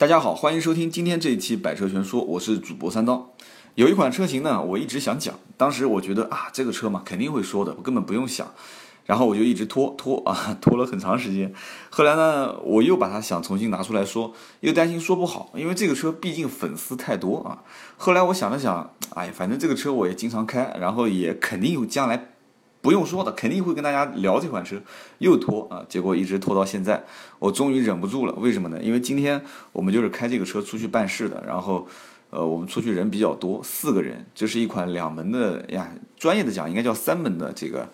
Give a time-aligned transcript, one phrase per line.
[0.00, 3.34] 大家好，欢迎收听今天这一期《百车全说》，我是主播三刀。
[3.74, 8.50] 有一款车型呢，我一直想讲，当时我觉得啊，这个车嘛肯定会说的，我根本不用想，
[9.04, 11.52] 然后我就一直拖拖啊， 拖了很长时间。
[11.90, 17.62] 后来呢，我又把它想重新拿出来说，又担心说不好，因为这个车毕竟粉丝太多啊。
[17.98, 22.30] 后来我想了想，哎，反正这个车我也经常开，然后也肯定有将来。
[22.82, 24.80] 不用说的，肯定会跟大家聊这款车，
[25.18, 27.04] 又拖啊，结果一直拖到现在，
[27.38, 28.32] 我终于忍不住了。
[28.34, 28.80] 为什么呢？
[28.82, 29.42] 因为今天
[29.72, 31.86] 我们就是开这个车出去办事的，然后，
[32.30, 37.86] 呃，我们出去人比较多，四个人，这是一款两门的呀，专业的讲应该叫三门的这个，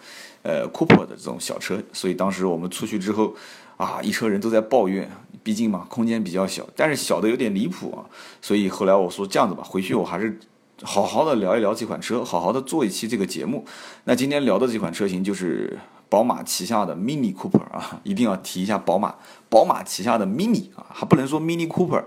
[0.43, 3.35] 呃，Cooper 的这种小车，所以当时我们出去之后，
[3.77, 5.11] 啊，一车人都在抱怨，
[5.43, 8.07] 毕竟嘛，空间比较小，但是小的有点离谱啊，
[8.41, 10.39] 所以后来我说这样子吧，回去我还是。
[10.83, 13.65] 好好的聊一聊这款车，好好的做一期这个节目。
[14.05, 15.79] 那今天聊的这款车型就是
[16.11, 19.15] 宝马旗下的 Mini Cooper 啊，一定要提一下宝马，
[19.49, 22.05] 宝马旗下的 Mini 啊，还不能说 Mini Cooper，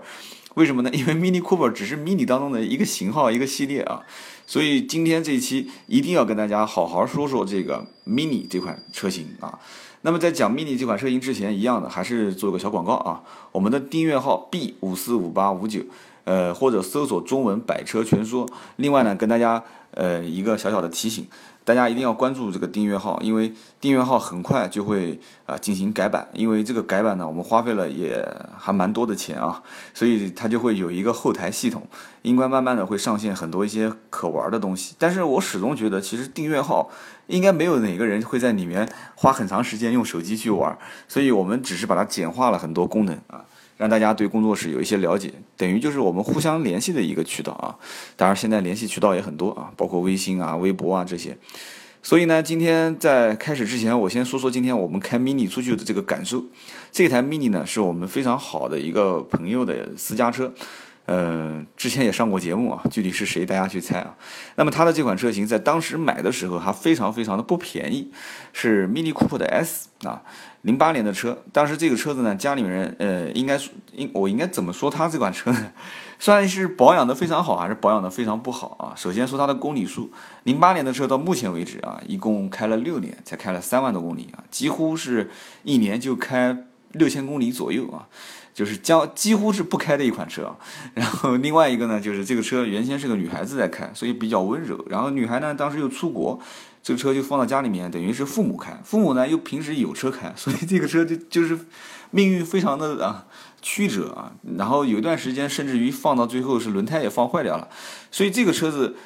[0.54, 0.90] 为什么呢？
[0.94, 4.02] 因为 Mini Cooper 只是 Mini 当中的一个型号、一个系列啊。
[4.46, 9.58] 所以今天这一期一定要跟大家好好说说这个 Mini 这款车型啊。
[10.02, 15.80] 那么在讲 Mini 这款车型之前，一样的还是做个小广告啊，我们的订阅号 B 五四五八五九。
[16.30, 18.48] 呃，或者搜索中文百车全说。
[18.76, 21.26] 另外呢，跟大家呃一个小小的提醒，
[21.64, 26.28] 大家一定要关注这个订阅号，因为订阅号很快就会啊进行改版。
[26.32, 28.24] 因为这个改版呢，我们花费了也
[28.56, 29.60] 还蛮多的钱啊，
[29.92, 31.82] 所以它就会有一个后台系统，
[32.22, 34.94] 应该慢慢的会上线很多一些可玩的东西。
[35.00, 36.88] 但是我始终觉得，其实订阅号
[37.26, 43.44] 应该没有哪个人会在里面花很长时间用手机去玩，所以我们只是把它简化了很多功能啊。
[43.80, 47.74] 让大家对工作室有一些了解，等于就是我们互相联系的一个渠道啊。
[48.14, 51.34] 当然，现在联系渠道也很多啊，包括微信啊、微博啊这些。
[52.02, 56.44] 所以呢，今天在开始之前，我先说说今天我们开 mini 出去的这个感受。
[56.92, 60.52] 这台 mini 呢，是我们非常好的一个朋友的私家车。
[61.10, 64.14] 呃，之前也上过节目啊，具体是谁，大家去猜啊。
[64.54, 68.12] 那么它的这款车型在当时买的时候还非常非常的不便宜，
[68.52, 70.22] 是 Mini Cooper 的 S 啊，
[70.62, 71.42] 零八年的车。
[71.52, 73.58] 当时这个车子呢，家里面人呃，应该
[73.92, 75.72] 应我应该怎么说它这款车呢？
[76.20, 78.94] 算是保养的非常好，还是保养的非常不好啊？
[78.94, 80.12] 首先说它的公里数，
[80.44, 85.28] 零八年的车到目前为止啊，一共开了六年，才开了三万多公里啊，几乎是
[85.64, 88.06] 一年就开六千公里左右啊。
[88.52, 90.56] 就是将几乎是不开的一款车，
[90.94, 94.84] 然后另外一个呢，就是这个车原先是个女孩子在开，所以比较温柔。
[94.88, 96.38] 然后女孩呢，当时又出国，
[96.82, 98.78] 这个车就放到家里面，等于是父母开。
[98.84, 101.58] 父母呢又平时有车开，所以这个车就就是
[102.10, 103.26] 命运非常的啊
[103.62, 104.32] 曲折啊。
[104.58, 107.68] 然后有一段时间，甚至于放到最后是轮胎也放坏掉了，
[108.10, 108.96] 所以这个车子。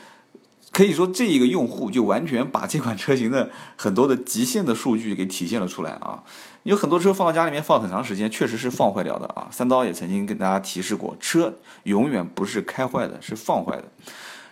[0.72, 6.24] 可以说，这一个用户就完全把这款车型的很多的极限的数据给体现了出来啊！
[6.64, 9.48] 有很多车放到家里面放很长时间，确实是放坏掉的啊。
[9.50, 11.54] 三刀也曾经跟大家提示过，车
[11.84, 13.84] 永远不是开坏的，是放坏的。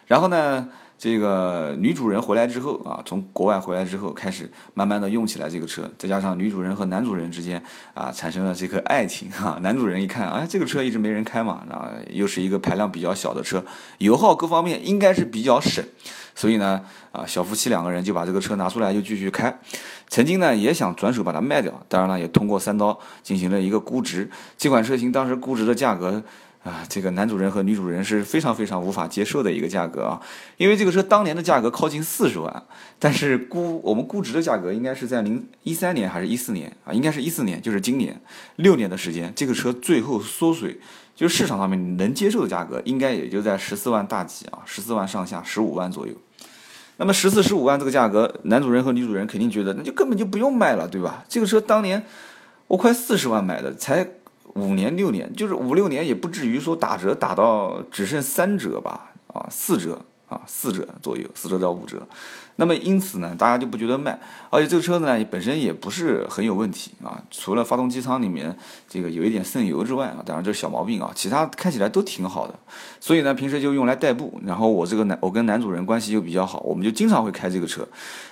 [0.06, 0.68] 然后呢？
[1.02, 7.60] 这个女主人回来之后啊，从国外回来之后，开始慢慢的用起来这个车，再加上女主人和男主人之间
[7.92, 9.58] 啊产生了这个爱情哈。
[9.62, 13.64] 男主人一看，哎，这个车一直没人开嘛，然啊，又是一个排量比较小的车，
[13.98, 15.84] 油耗各方面应该是比较省，
[16.36, 16.80] 所以呢，
[17.10, 19.58] 啊，小夫妻两个人就把这个车拿出来就继续开。
[20.06, 24.30] 曾经呢也想转手把它卖掉，当然了，也通过三刀进行了一个估值。
[24.56, 26.22] 这款车型当时估值的价格。
[26.64, 30.22] 啊，这个男主人和女主人是非常非常无法接受的一个价格啊，
[30.58, 32.62] 因为这个车当年的价格靠近四十万，
[33.00, 36.92] 但是估我们估值的价格应该是在零一三年还是一四年啊？
[36.92, 38.20] 应该是一四年，就是今年
[38.54, 40.78] 六年的时间，这个车最后缩水，
[41.16, 46.14] 就是市场上面能接受的价格，应该也就在十四万大几啊，十四万上下，十五万左右。
[46.98, 51.24] 那么十四十五万这个价格，男主人和女主人肯定觉得那就根本就不用卖了，对吧？
[51.28, 52.04] 这个车当年
[52.68, 54.06] 我快四十万买的，才。
[54.54, 62.06] 五年六年，就是五六年也不至于说打折打到只剩三折吧，啊四折啊四折左右，四折到五折。
[62.56, 64.18] 那么因此呢，大家就不觉得慢，
[64.50, 68.54] 而且这个车子呢本身也不是很有问题啊，除了发动机舱里面
[68.88, 72.54] 这个有一点渗油之外啊，当然这是小毛病啊，其他开起来都挺好的。
[73.00, 74.40] 所以呢，平时就用来代步。
[74.44, 77.86] 然后我这个男，我跟男主人关系又比较好，我们就经常会开这个车。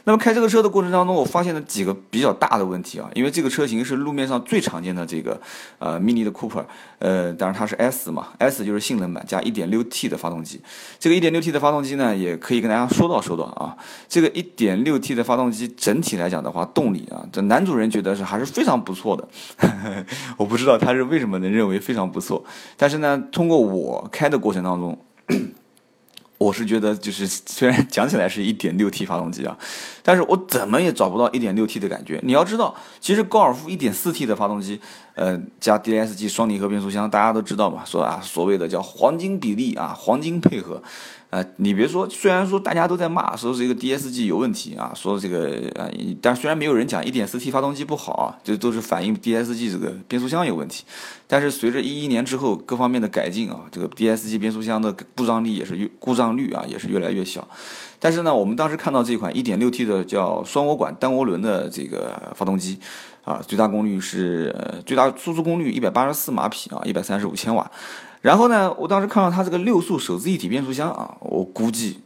[0.04, 5.40] 那么开这个车的过程当中，我发现了几个比较大的问题啊，因为这个车型是路面上最常见的这个
[5.78, 6.64] 呃 mini 的 Cooper，
[6.98, 10.60] 呃，当然它是 S 嘛，S 就是性能版加 1.6T 的发动机。
[10.98, 13.76] 这个 1.6T 的发动机呢，也可以跟大家说道说道啊。
[14.10, 19.26] 这个 1.6T 的发动机整体来讲的话，动力啊，这男主人觉得是还是非常不错的。
[20.36, 22.44] 我不知道他是为什么能认为非常不错，
[22.76, 24.98] 但是呢，通过我开的过程当中，
[26.38, 29.56] 我是觉得就是虽然讲起来是一点六 T 发动机啊，
[30.02, 32.18] 但是我怎么也找不到一点六 T 的感觉。
[32.24, 34.80] 你要知道，其实高尔夫一点四 T 的发动机。
[35.14, 40.82] 呃，加 DSG 双离合变速箱，大家都知道嘛，说啊，所谓的叫黄金比例啊，黄金配合。
[41.30, 45.88] 呃，你别说，虽然说大家都在骂，说这个 DSG 有问题啊，说这个呃，
[46.20, 50.84] 但虽然没有人讲 1.4T 发动机不好啊，这都是反映 DSG 这个变速箱有问题。
[51.28, 57.46] 但是随着一一年之后各方面的改进啊，这个 DSG 变速箱的故障率也是越故障率啊也是越来越小。
[58.00, 62.80] 但是呢，我们当时看到这款 1.6T 的叫双涡管单涡轮的这个发动机
[63.22, 64.52] 啊，最大功率是
[64.84, 67.70] 最大输出功率184马匹啊，135千瓦。
[68.20, 71.98] 然后呢，我当时看到它这个六速手自一体变速箱啊，我估计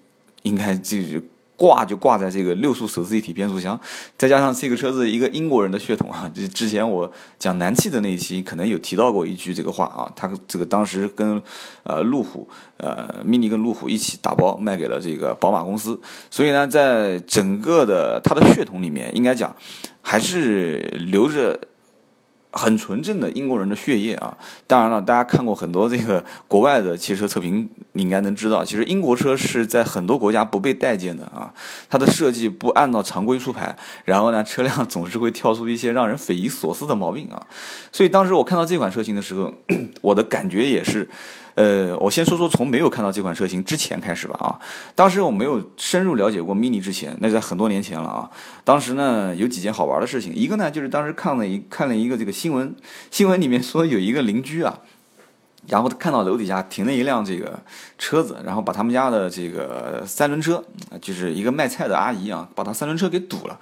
[0.43, 1.21] 应该就是
[1.57, 3.79] 挂就挂在这个六速手自一体变速箱，
[4.17, 11.43] 再加上这个车子一个英国人的血统啊，就之前我讲南汽的那一期可能有提到过一句这个话啊，他这个当时跟
[11.83, 16.01] 呃路虎呃 mini 跟路虎一起打包卖给了这个宝马公司，
[16.31, 19.55] 所以呢，在整个的它的血统里面，应该讲
[20.01, 20.79] 还是
[21.09, 21.59] 留着。
[22.55, 24.37] 很纯正的英国人的血液啊！
[24.67, 31.53] 当然了，大家看过很多这个国外的汽车测评，你应该能知道，其实英国车是在很多国家不被待见的啊。
[31.91, 37.47] 它的设计不按照常规出牌，然后呢，车辆总是会跳出一些让人匪夷所思的毛病啊。
[37.93, 39.53] 所以当时我看到这款车型的时候，
[40.01, 41.09] 我的感觉也是。
[41.55, 44.59] 呃，我先说说从没有看到这款车型之前开始吧啊，
[44.95, 48.31] 当时我没有深入了解过 Mini 之前，那在很多年前了啊。
[48.65, 52.75] 当时呢有几件好玩的事情，一个呢就是当时看了一看了一个这个新闻，
[53.11, 54.81] 新闻里面说有一个邻居啊。
[55.67, 57.59] 然后看到楼底下停了一辆这个
[57.99, 60.63] 车子，然后把他们家的这个三轮车，
[61.01, 63.59] 就是一个卖菜的阿姨啊，把他三轮车给堵了，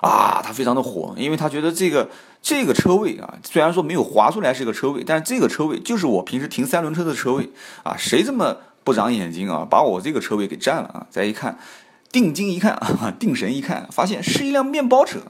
[0.00, 2.08] 啊，他非常的火，因为他觉得这个
[2.42, 7.50] 这个车位啊，虽然说没有划出来是个车位，但是这个车位就是我平时停三轮车的车位
[7.82, 11.06] 啊，谁这么不长眼睛啊，把我这个车位给占了啊？
[11.10, 11.58] 再一看，
[12.12, 15.20] 定睛一看啊， 定神一看，发现是一辆面包车。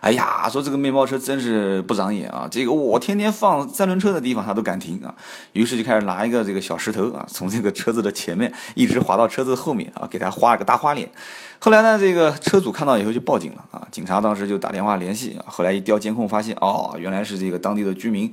[0.00, 2.46] 哎呀，说这个面包车真是不长眼啊！
[2.50, 5.12] 这个我天天放三轮车的地方，他都敢停啊。
[5.52, 11.10] 于是就开始拿一个这个小石头啊，从这个车子的前面一直划到车子后面啊，给他画了个大花脸。
[11.58, 13.86] 后来呢，这个车主看到以后就报警了啊。
[13.90, 15.44] 警察当时就打电话联系啊。
[15.48, 18.32] 后来一调监控，发现哦，原来是这个当地的居民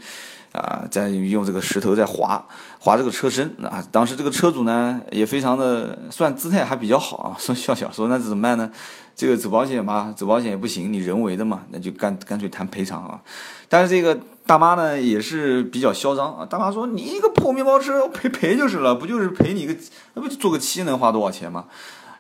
[0.51, 2.45] 啊，在用这个石头在划
[2.77, 3.83] 划这个车身啊。
[3.91, 8.69] 当时这个车主呢，也非常的算姿态还比较好啊，说笑笑说那怎么办呢？
[9.15, 13.21] 这个走保险嘛，走保险也不行，你人为的嘛，那就干干脆谈赔偿啊。
[13.69, 19.75] 但是这个大妈呢也是比较嚣张啊，大妈说你一个破面包车赔赔就是了，不就是赔你一个，
[20.15, 21.65] 那不就做个漆能花多少钱吗？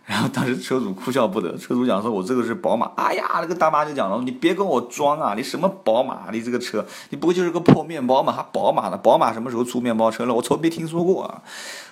[0.05, 6.29] 然后当时车主哭笑不得，车主讲说：“我这个是宝马。”哎呀，那个大妈就讲了：“你别跟我装啊，你什么宝马？
[6.31, 8.97] 你这个车，你不就是个破面包嘛，还宝马呢？
[8.97, 10.33] 宝马什么时候出面包车了？
[10.35, 11.41] 我从没听说过啊。”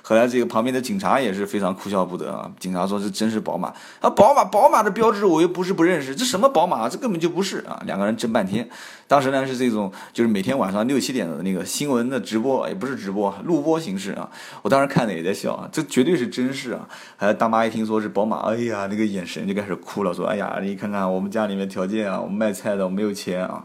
[0.06, 2.52] 后来这个旁边的警察也是非常哭笑不得啊。
[2.60, 6.90] 警察说：“这真是宝马啊，宝马，宝马的标志我又不是不认识，这什么宝马？
[6.90, 8.70] 这根本就不是啊！”两个人争半天。
[9.08, 14.30] 当时呢是这种，就是每天晚上六七点的那个新闻的直播，也不是直播，录播形式啊。
[14.62, 16.86] 我当时看的也在笑啊，这绝对是真事啊。
[17.16, 23.64] 还有大妈一听说是宝马，哎呀，那个眼神就开始哭了，说：“哎呀，你看看我们家里面条件啊，我们卖菜的，我没有钱啊。”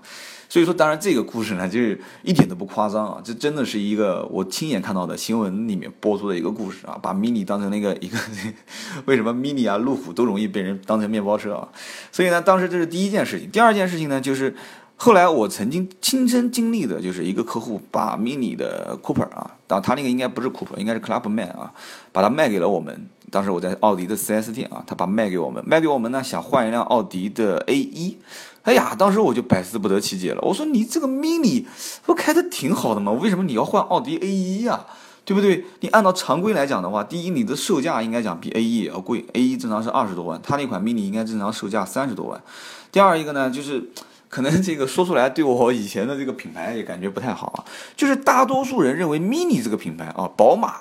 [0.48, 8.18] 所以说，当然这个故事呢，就是一点都不夸张啊，这真的是一个我亲眼看到的新闻里面播出的一个故事啊，把 mini 当成那个一个，
[9.04, 11.68] 为什么 mini 啊、路虎都容易被人当成面包车啊？
[12.10, 13.50] 所以呢，当时这是第一件事情。
[13.50, 14.54] 第二件事情呢，就是
[14.96, 21.72] 后来我曾经亲身经历的，就是一个客户把 mini 的 Cooper 啊，当他那个应该不是 Cooper，应该是 Clubman 啊，
[22.10, 23.08] 把它卖给了我们。
[23.30, 28.14] 当时我在奥迪的 4S 店啊，他把卖给我们，卖给我们呢，想换一辆奥迪的 A1。
[28.68, 30.42] 哎呀，当时我就百思不得其解了。
[30.42, 31.64] 我说你这个 mini
[32.04, 33.10] 不开的挺好的吗？
[33.12, 34.84] 为什么你要换奥迪 A1 呀？
[35.24, 35.64] 对不对？
[35.80, 39.24] 你按照常规来讲的话，第一，你的售价应该讲比 A1 也要贵。
[39.32, 42.38] A1 正常是二十多万，它那款 mini 应该正常售价三十多万。
[42.92, 43.82] 第二一个呢，就是
[44.28, 47.64] 可能这个说出来对我以前的这个品牌也感觉不太好啊。
[47.96, 50.80] 就是大多数人认为 mini 这个品牌啊，宝马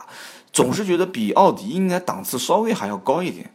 [0.51, 3.49] 总是觉得比奥迪应该档次稍微还要高一点。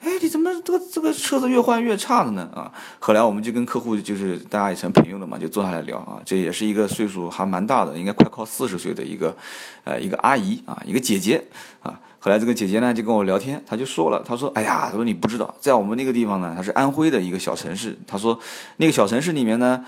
[0.00, 2.48] 哎，你怎么这个这个车子越换越差的呢？
[2.54, 6.18] 啊，后来我们就跟客户就是大家也成朋友了嘛，就坐下来聊啊。
[6.24, 9.36] 这也是一个岁数还蛮大的，应该快靠四十岁的一个，
[9.84, 11.44] 呃，一个阿姨啊，一个姐姐
[11.82, 12.00] 啊。
[12.18, 17.98] 后来这个姐姐呢就跟我聊天，她就说了，她说：“哎呀，她说你不知道，在我们那个地方呢，她是安徽的一个小城市。
[18.06, 18.38] 她说
[18.78, 19.84] 那个小城市里面呢，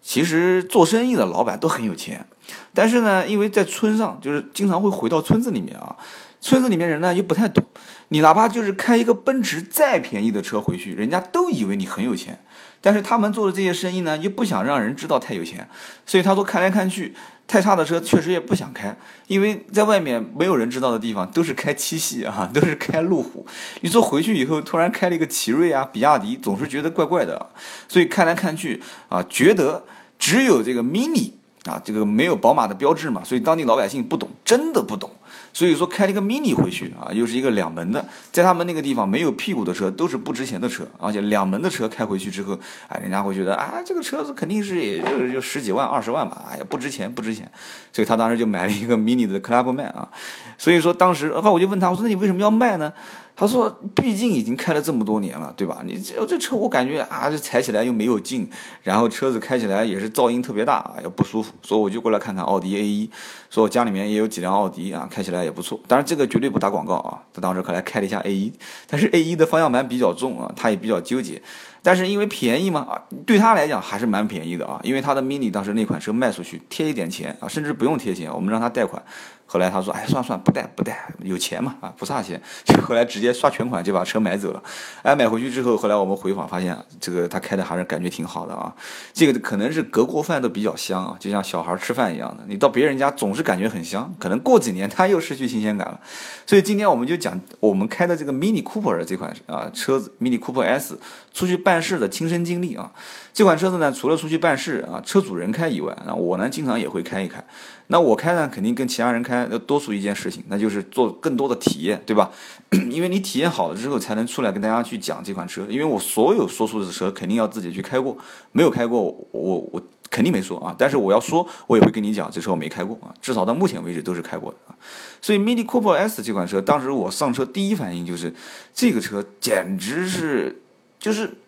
[0.00, 2.24] 其实做生意的老板都很有钱，
[2.72, 5.96] 但是呢，因为在村上，就是经常会回到村子里面啊。”
[6.40, 7.64] 村子里面人呢又不太懂，
[8.08, 12.40] 你哪怕就是开一个奔驰再便宜的车回去，人家都以为你很有钱。
[12.80, 15.68] 但是他们做的这些生意呢，又不想让人知道太有钱，
[16.06, 17.12] 所以他说看来看去，
[17.46, 18.96] 太差的车确实也不想开，
[19.26, 23.44] 因为在外面没有人知道的地方都是开七系啊， 都是开路虎。
[23.80, 27.50] 你说回去以后突然开了一个奇瑞啊、比亚迪，总是觉得怪怪的。
[27.88, 29.84] 所以看来看去啊，觉得
[30.18, 31.32] 只有这个 mini。
[31.64, 35.10] 啊，这个没有宝马的标志嘛，所以当地老百姓不懂，真的不懂。
[35.52, 47.50] 所以说开了一个 mini 回去啊，又是一个两门的，在他们那个地方没有屁股的车都是不值钱的车，而且两门的车开回去之后，哎，人家会觉得啊，这个车子肯定是也就就十几万、二十万吧，哎呀，不值钱，不值钱。
[47.92, 50.08] 所以他当时就买了一个 mini 的 Clubman 啊。
[50.56, 52.92] 所以说当时，然后我就问他，我说那你为什么要卖呢？
[53.40, 55.80] 他说：“毕竟已经开了这么多年了，对吧？
[55.84, 58.50] 你这这车我感觉啊，这踩起来又没有劲，
[58.82, 61.52] 然后车子开起来也是噪音特别大啊，也不舒服。
[61.62, 63.08] 所以我就过来看看奥迪 A 一，
[63.48, 65.78] 说我家里面也有几辆奥迪啊，开起来也不错。
[65.86, 67.22] 当然这个绝对不打广告啊。
[67.32, 68.52] 他当时可来开了一下 A 一，
[68.88, 71.40] 但是 A 一的方向盘比较重啊，他也比较纠结。
[71.80, 79.00] 但是因为便宜嘛啊，对他来讲还是蛮便宜的啊，因为他的 Mini 当时那款车卖出去贴一点钱啊，甚至不用贴钱，我们让他贷款。”
[79.50, 82.40] 后来他说：“哎，算算不贷不贷，有钱嘛啊，不差钱。
[82.66, 84.62] ”就后来直接刷全款就把车买走了。
[85.02, 88.70] 哎，买回去之后，后来我们回访发现，这个他开的还是感觉挺好的啊。
[89.14, 92.44] 这个可能是隔锅饭都比较香啊，就像小孩吃饭一样的。
[92.46, 95.98] 你到别人家总是感觉很香，可能过几年他又失去新鲜感了。
[96.46, 100.98] 所以今天我们就讲我们开的这个 Mini Cooper 的这款啊车子，Mini Cooper S
[101.32, 102.92] 出去办事的亲身经历啊。
[103.32, 107.42] 这款车子呢，除了出去办事啊，车主人开以外，那我呢经常也会开一开。
[107.90, 112.30] 那我开呢，肯定跟其他人开要多出一件事情，那就是做更多的体验，对吧？
[112.90, 115.66] 因为你体验好了之后，才能出来跟大家去讲这款车。
[115.70, 118.14] 因为我所有说出的车，肯定要自己去开过，
[118.52, 120.76] 没有开过，我我肯定没说啊。
[120.76, 124.76] 但是我要说，我也会跟你讲，这车我没开过啊，至少到目前为止都是开过的啊。
[125.22, 128.34] 所以 Mini Cooper S 这款车，当时我上车第一反应就是，
[128.74, 130.60] 这个车简直是，
[130.98, 131.38] 就是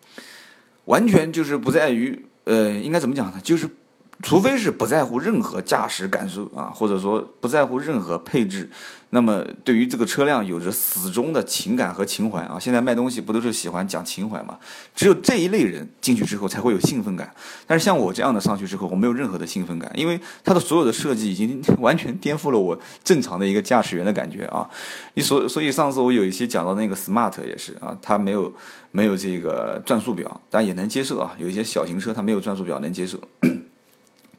[0.87, 3.39] 完全就是不在于，呃，应该怎么讲呢？
[3.45, 3.69] 就是。
[4.23, 8.69] 除非是不在乎任何驾驶感受啊， 或者说不在乎任何配置，
[9.11, 12.59] 那么对于这个车辆有着死忠的情感和情怀啊。
[12.61, 14.59] 现在卖东西不都是喜欢讲情怀吗？
[14.95, 17.33] 只有这一类人进去之后才会有兴奋感。
[17.67, 24.69] 但是像我这样的上去之后，我没有任何的兴奋感，因为它的所有的设计已经完全颠覆了我正常的一个驾驶员的感觉啊。
[25.15, 28.53] 你所所以上次我有一些讲到那个 Smart 也是啊，它没有
[28.91, 31.35] 没有这个转速表，但也能接受啊。
[31.39, 33.19] 有一些小型车它没有转速表能接受。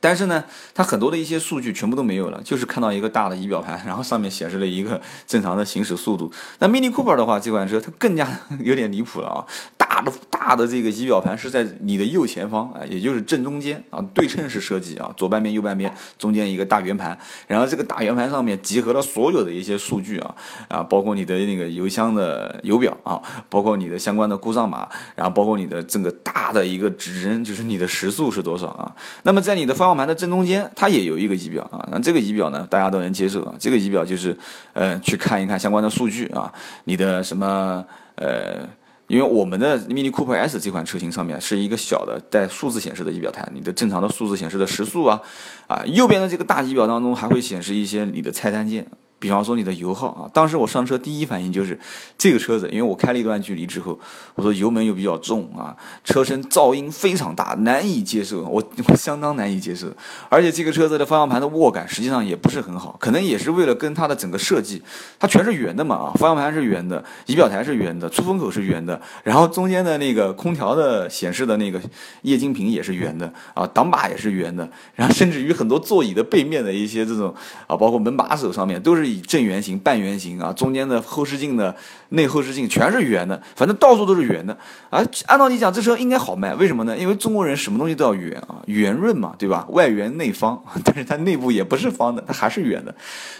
[0.01, 0.43] 但是呢，
[0.73, 6.29] 它很多的一些数据全部都没有了，就是看到一个大的仪表盘，然后上面显示了一个正常的行驶速度。
[6.59, 8.27] 那 Mini Cooper 的话，这款车它更加
[8.59, 9.45] 有点离谱了啊！
[9.77, 17.15] 大的大的这个仪表盘是在你的右前方啊，也就是正中间啊，对称式设计啊，左半边右半边中间一个大圆盘，
[17.45, 20.35] 然后这个大圆盘上面集合了所有的一些数据啊
[20.67, 28.95] 啊，包括你的那个油箱的油表啊，包括你的相关的故障码，然后包括你的这个大的一个指针，就是你的时速是多少啊？
[29.23, 31.85] 那么在你的方方向盘的正中间，它也有一个仪表啊。
[31.91, 33.53] 那这个仪表呢，大家都能接受啊。
[33.59, 34.35] 这个仪表就是，
[34.71, 36.51] 呃，去看一看相关的数据啊。
[36.85, 38.65] 你的什么，呃，
[39.07, 45.21] 因为我们的 Mini Cooper S 这款车型上面是一个小的带数字显示的仪表台，你的正常的数字显示的时速啊，
[45.67, 48.87] 啊，右边的这个大仪表当中还会显示一些你的菜单键。
[49.21, 51.79] 比方说你的油耗啊，当时我上车第一反应就是
[52.17, 53.97] 这个车子，因为我开了一段距离之后，
[54.33, 59.85] 我说油门又比较重啊，车身噪音非常大，难以接受，我我相当难以接受。
[60.27, 64.81] 而且这个车子的方向盘的握感实际上也不是很好，可能也是为了跟它的整个设计，
[65.19, 71.79] 它全是圆的嘛啊，方向盘是圆的，仪表台是圆的，出风口是圆的，然后中间的那个空调的显示的那个
[72.23, 77.31] 液晶屏也是圆的啊，挡把也是圆的，然后甚至于很多座椅的背面的一些这种
[77.67, 79.10] 啊，包括门把手上面都是。
[79.19, 81.75] 正圆形、半圆形啊，中间的后视镜的
[82.09, 84.57] 内后视镜全是圆的，反正到处都是圆的
[84.89, 85.03] 啊。
[85.25, 86.97] 按道理讲，这车应该好卖，为什么呢？
[86.97, 89.65] 因为中国人什么东西都要圆啊，圆润嘛，对吧？
[89.69, 92.95] 外圆内方， 但是它内部也不是方的，它还是圆的，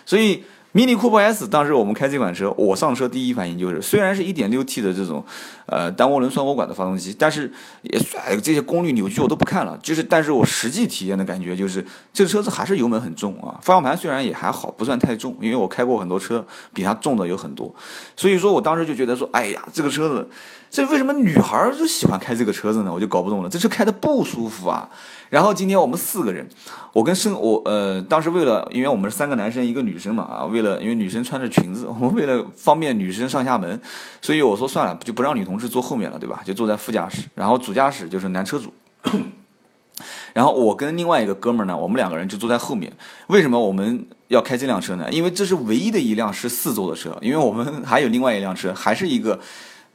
[0.05, 0.43] 所以。
[0.73, 5.21] Mini Cooper S，当时我们开这款车，我上车第一反应就是，虽然是一点六 T 的这种，
[5.65, 7.51] 呃，单涡轮双涡管的发动机，但是
[7.81, 7.99] 也
[8.41, 17.73] 这些功率扭矩我都不看了，就是，但是我实际体验的感觉就是，这个车子还是油门很重啊，方向盘虽然也还好，不算太重，因为我开过很多车，比它重的有很多，
[18.15, 20.25] 所以说我当时就觉得说，哎呀，这个车子。
[20.73, 22.93] 这为什么女孩就喜欢开这个车子呢？
[22.93, 23.49] 我就搞不懂了。
[23.49, 24.89] 这车开的不舒服啊。
[25.31, 26.45] 然后今天我们四个人，
[26.91, 33.79] 我跟生我呃，当时为了，因为我们是三个男生一个女生嘛啊，为了因为女生穿着裙子， 我们为了方便女生上下门，
[34.21, 36.41] 所以我说算了，就不让女同志坐后面了，对吧？
[36.43, 38.73] 就坐在副驾驶，然后主驾驶就是男车主。
[40.33, 42.91] 然后我跟另外一个哥们儿呢，我们两个人就坐在后面。
[43.27, 45.07] 为什么我们要开这辆车呢？
[45.11, 49.39] 因为这是唯一的一辆是四座的车，因为我们还有另外一辆车，还是一个。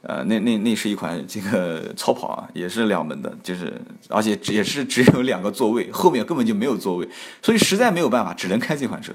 [0.09, 3.73] 呃，那那那是一款这个 超跑啊，也是两门的，就是
[4.07, 7.05] 而且也是只有两个座位，后面根本就没有座位，
[7.41, 9.11] 所以实在没有办法，只能开这款车。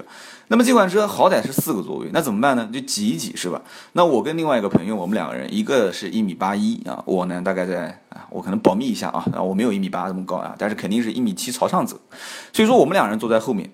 [0.49, 2.69] 那么这款车好歹是四个座位，那怎么办呢？
[2.71, 3.59] 就挤一挤是吧？
[3.93, 11.99] 那我跟另外一个朋友，我们两个人，一个是一米八一啊，我呢大概在啊，我可能保密一下啊，啊我没有一米八这么高啊，但是肯定是一米七朝上走，
[12.53, 13.67] 所以说我们两人坐在后面。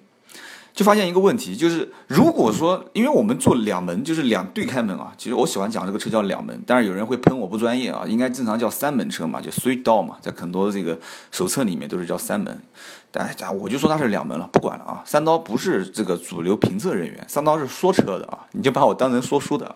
[0.74, 10.98] 就发现一个问题，就是如果说，因为我们做两门，就是两对开门啊，其实我喜欢讲这个车叫两门，但是有人会喷我不专业啊，应该正常叫三门车嘛，就 three door 嘛，在很多这个
[11.32, 12.58] 手册里面都是叫三门，
[13.12, 19.76] 但我就说它是两门了，不管了啊，三刀不是这个主流评测人员，三刀是说车的啊，你就把我当成说书的。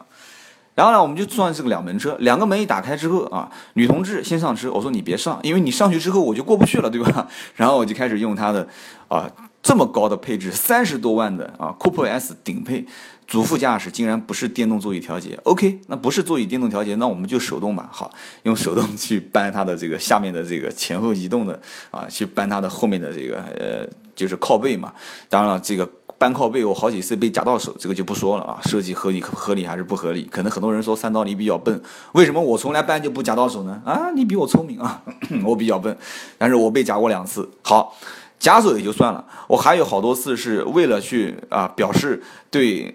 [0.76, 7.28] 然后呢，我们就算是个两门车，两个门一打开之后啊，女同志先上车，我说你别上，因为你上去之后我就过不去了，对吧？
[7.56, 8.68] 然后我就开始用它的
[9.10, 9.30] 啊。
[9.64, 12.86] 这么高的配置，三十多万的啊，Coupe S 顶配，
[13.26, 18.12] 主副驾驶竟然不是电动座椅调节，OK，那不是座椅电动调节，那我们就手动吧，好，
[18.44, 21.58] 用手动去搬它的这个下面的这个前后移动的
[21.92, 24.94] 啊，去搬它的后面的这个呃，就是靠背嘛。
[25.30, 30.24] 当然了，这个搬靠背我好几次被夹到手，这个就不说了啊，设计合理合理还是不合理？
[30.30, 33.82] 可能很多人说三刀你比较笨，为什么我从来搬就不夹到手呢？
[33.86, 35.02] 啊，你比我聪明啊，
[35.46, 35.98] 我比较笨，
[36.38, 37.96] 但是我被夹过两次，好。
[38.44, 42.22] 夹手也就算了，我还有好多次是为了去啊表示
[42.52, 42.94] 对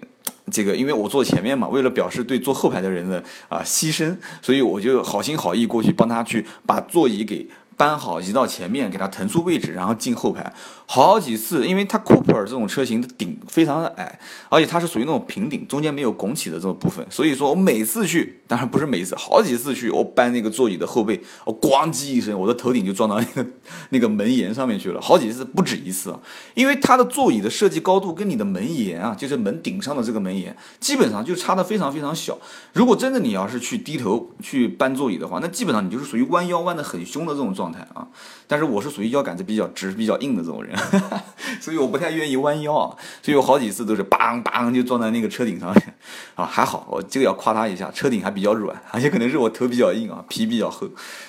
[0.51, 7.49] 这个，因为我坐前面嘛，为了表示对坐后排的人的啊牺牲，所以我就好心好意过去帮他去把座椅给。
[7.79, 10.53] 搬好移到前面，给它腾出位置，然后进后排，
[10.85, 11.65] 好几次。
[11.65, 14.19] 因为它 Cooper 这种车型的顶非常的矮，
[14.49, 17.05] 而且它是属于那种平顶，中间没有拱起的这种部分。
[17.09, 23.49] 所以说我每次去，当然不是每次，好几次去，我搬那个座椅的后背，我咣叽一声，我的头顶就撞到那个
[23.91, 26.13] 那个门檐上面去了，好几次不止一次。
[26.55, 32.37] 因为它的座椅的设计高度跟你的门檐啊，就是门顶上的这个门檐，基本上就差的非常非常小。
[32.73, 37.68] 如果真的你要是去低头去搬座椅的话，那基本上你就是属于弯腰弯的很凶的这种状。
[37.69, 38.07] 状态啊，
[38.47, 40.75] 但是我是属于腰杆子比较直、比较硬的这种人，
[41.61, 45.93] 所以我不太愿意弯腰啊，所以我好几次都是梆梆就撞在那个车顶上面。
[46.35, 50.87] 啊，还好我这个要夸他一下，车顶还比较软，而且可能是我头比较硬啊，皮比较厚，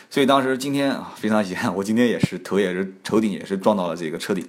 [0.09, 4.49] 所以当时今天啊非常遗憾，我今天也是头也是头顶也是撞到了这个车顶。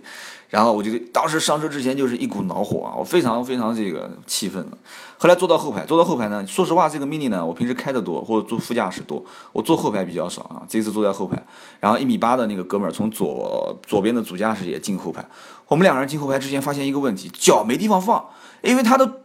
[0.51, 4.77] 然后我就当时上车之前就是一股恼火啊，我非常非常这个气愤了。
[5.17, 9.23] 后来坐到后排，坐到后排呢，说实话，这个 mini 呢，我平时开的多，或者坐副驾驶多，
[9.53, 10.61] 我坐后排比较少啊。
[10.67, 11.41] 这次坐在后排，
[11.79, 15.25] 然后一米八的那个哥们儿从左左边的主驾驶也进后排。
[15.67, 18.25] 我们两个人进后排之前发现一个问题，脚没地方放，
[18.61, 19.21] 因为他的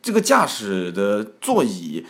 [0.00, 2.06] 这个驾驶的座椅。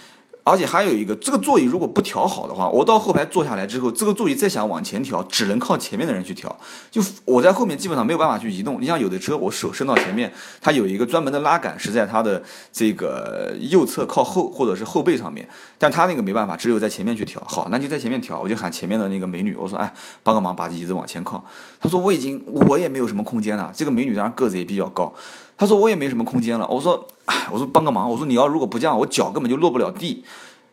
[0.47, 6.55] 而且还有一个，这个座椅如果不调好的话，我到后排坐下来之后，这个座椅再想往前调，只能靠前面的人去调。
[6.91, 8.79] 就我在后面基本上没有办法去移动。
[8.79, 10.31] 你像有的车，我手伸到前面，
[10.61, 17.43] 它有一个专门的拉杆是在它的这个右侧靠后或者是后背上面，但它那个没办法，只有在前面去调。
[17.47, 19.91] 好，那就在前面调，我就喊前面的那个美女，我说，哎，
[20.23, 21.43] 帮个忙，把椅子往前靠。
[21.81, 23.73] 她说我已经我也没有什么空间了。
[23.75, 25.11] 这个美女当然个子也比较高。
[25.57, 26.67] 他说我也没什么空间了。
[26.69, 27.07] 我说，
[27.51, 28.11] 我说帮个忙。
[28.11, 30.25] 我说你要如果不这样，我脚根本就落不了地。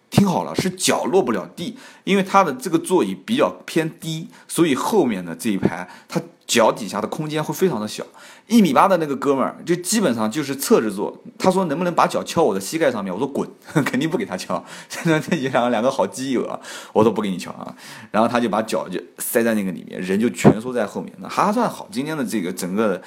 [0.10, 8.04] 听好了，是脚落不了地，因为它的这个座椅比较偏低，所以后面的这一排，它脚底下的空间会非常的小。
[8.48, 11.18] 一米八的那个哥们儿，就基本上就是侧着坐。
[11.40, 13.14] 他说能不能把脚敲我的膝盖上面？
[13.14, 13.50] 我说滚，
[13.86, 14.62] 肯定不给他敲。
[14.90, 16.60] 现在这两个两个好基友啊，
[16.92, 17.74] 我都不给你敲啊。
[18.12, 21.14] 然后他就把脚就塞在那个里面，人就蜷缩在后面。
[21.20, 23.02] 那还算好，今天的这个整个。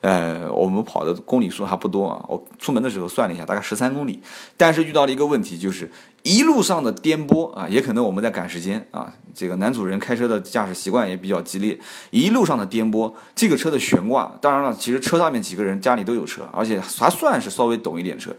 [0.00, 4.22] 呃，我们跑的公里数还不多啊，我出门的时候算了一下，大概十三公里。
[4.56, 5.90] 但是遇到了一个问题，就是
[6.22, 9.12] 一路上的颠簸啊，也可能我们在赶时间啊。
[9.34, 11.76] 这个男主人开车的驾驶习惯也比较激烈，
[12.10, 18.30] 一路上的颠簸，这个车的悬挂，当然了，其实车上面几个人家里都有车，而且还算是稍微懂一点车。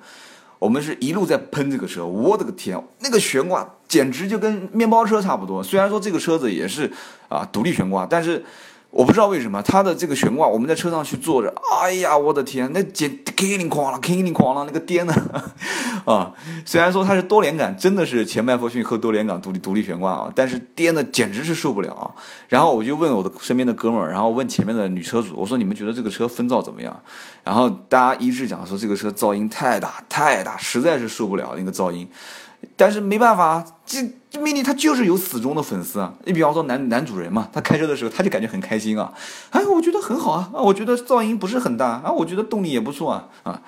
[0.59, 5.61] 我们是一路在喷这个车，我的个天，那个悬挂简直就跟面包车差不多。
[5.61, 6.89] 虽然说这个车子也是
[7.27, 8.45] 啊独立悬挂，但是。
[8.91, 15.13] 我不知道为什么它的这个悬挂，我们在车上去坐着，哎呀，我的天，那简直叮铃哐啷，叮铃哐啷，那个颠的
[16.06, 16.34] 啊！
[16.65, 22.12] 虽然说它是多连杆，真的是前麦弗逊和多连杆独立独立悬挂啊，但是颠的简直是受不了啊！
[22.47, 26.99] 然后我就问我的身边的哥们儿，然后问前面的女车主，我说你们觉得这个车分噪怎么样？
[27.43, 32.10] 然后大家一致讲说这个车噪音太大太大，实在是受不了那个噪音。
[32.75, 36.13] 但是没办法，这这 mini 它就是有死忠的粉丝啊。
[36.25, 39.13] 你比方说男男主人嘛，他开车的时候他就感觉很开心啊，
[39.49, 43.61] 哎，我觉得很好啊，啊，我觉得噪音不是很大啊，我觉得动力也不错啊，啊，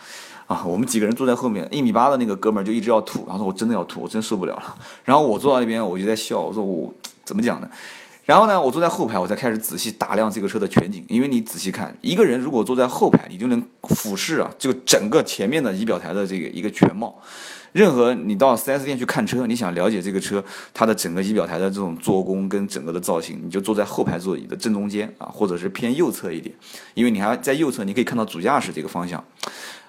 [0.48, 4.76] 啊，我们几个人坐在后面，一米八的那个哥们儿就一直要吐，然后说我真的要吐，我真受不了了。
[5.04, 7.70] 然后我坐到那边我就在笑，我说我怎么讲呢？
[8.24, 11.04] 然后呢，我坐在后排，我才开始仔细打量这个车的全景。
[11.10, 17.20] 因为你仔细看，一个人如果坐在后排，你就能俯视啊，就整个前面的仪表台的这个一个全貌。
[17.74, 26.54] 任何你到 4S 店去看车，你想了解这个车它的整个仪表台的这种做工跟整个的造型，你就坐在后排座椅的正中间啊，或者是偏右侧一点，
[26.94, 29.24] 因为你还在右侧，你可以看到主驾驶这个方向。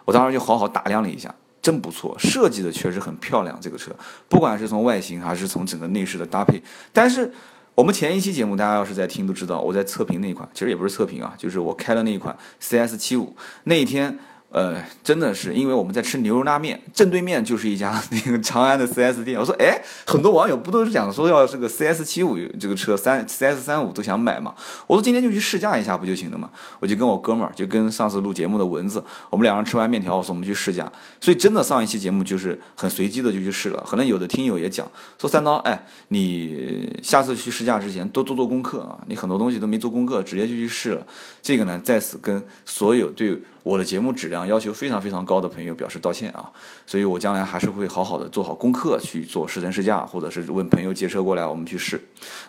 [0.05, 3.59] 我当时就好好打量了一下，真不错，设计的确实很漂亮。
[3.61, 3.91] 这个车
[4.29, 7.33] 不管是从外形还是从整个内饰的搭配，但是
[7.75, 13.29] 我们前一期节目大家要是在听都知道，我在测评那一款，其实也不是测评啊，就是我开了那一款 CS75
[13.65, 14.19] 那一天。
[14.53, 19.41] 呃，真的是，因为我们在吃牛肉拉面，正对面就是一家那个长安的 4S 店。
[19.41, 24.55] 我说，哎，很多网友不都是讲说要这个 CS75 这个车三 CS35 都想买嘛？
[24.87, 26.51] 我说今天就去试驾一下不就行了嘛？
[26.81, 30.93] 我就跟我哥们儿，就跟上次录节目的蚊子，我们两人吃完面条，我说我们去试驾。
[31.19, 33.83] 所以真的上一期节目就是很随机的就去试了。
[33.89, 34.87] 可能有的听友也讲
[35.19, 41.07] 说三刀，哎，你下次去试驾之前多做做功课啊，你很多东西都没做功课，直接就去试了。
[41.41, 43.41] 这个呢，在此跟所有对。
[43.63, 46.51] 我的节目质量要求非常非常高的朋友表示道歉啊，
[46.85, 52.01] 所以我将来还是会好好的做好功课去做试乘试驾，或者是问朋友借车过来我们去试。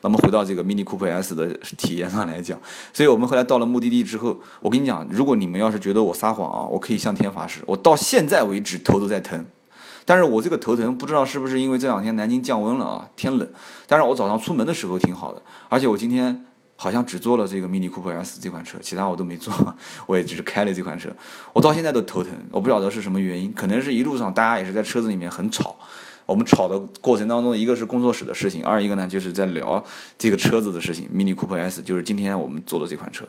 [0.01, 1.47] 那么回到这个 Mini Cooper S 的
[1.77, 2.59] 体验上来讲，
[2.91, 9.45] 所以我们后来到了目的地之后，我跟你讲，如果你们要是觉得我撒谎啊，我可以向天发誓，我到现在为止头都在疼，
[10.05, 13.47] 但是我这个头疼不知道是不是因为这两天南京降温了啊，天冷，
[13.85, 16.45] 但是我早上出门的时候挺好的，而且我今天。
[16.75, 19.53] 好像只做了这个 Mini Cooper S 这款车，其他我都没做，
[20.05, 21.09] 我也只是开了这款车。
[21.53, 25.75] 我到现在都头疼，我不晓得是什么原因，可能是一路上大家也是在车子里面很吵。
[26.25, 29.83] 我们吵的过程当中，一个是工作室的事情，二一个呢就是在聊
[30.17, 31.07] 这个车子的事情。
[31.13, 33.25] Mini Cooper S 就是今天我们做的这款车。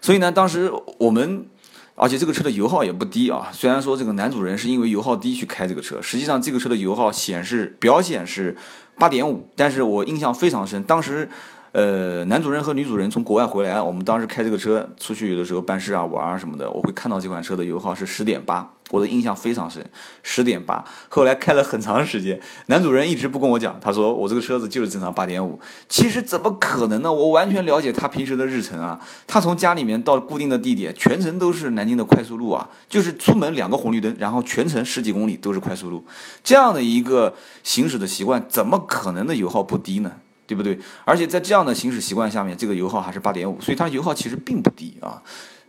[0.00, 1.46] 所以呢，当时我们，
[1.94, 3.48] 而且这个车的油耗也不低啊。
[3.52, 8.56] 虽然说这个男主人是因为油耗低去开这个车，实际上这个车的油耗显示表显是
[8.96, 11.28] 八点五，但是我印象非常深，当时。
[11.72, 19.88] 呃，男主人和女主人从国外回来，我们当时开这个车出去，有的时候办事啊、玩啊什么的，我会看到这款车的油耗是十点八，我的印象非常深，
[20.24, 20.84] 十点八。
[21.08, 25.60] 后来开了很长时间，男主人一直不跟我讲，他说我这个车子就是正常八点五。
[25.88, 27.12] 其实怎么可能呢？
[27.12, 36.04] 我完全了解他平时的日程啊，他从家里面到固定的地点，全程都是南京的快速路啊，就是出门两个红绿灯，然后全程十几公里都是快速路，
[36.42, 40.10] 这样的一个行驶的习惯，怎么可能的油耗不低呢？
[40.50, 40.76] 对不对？
[41.04, 45.22] 而且在这样的行驶习惯下面，这个油耗还是八点五，所以它油耗其实并不低啊。